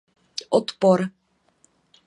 Odpor. 0.59 0.99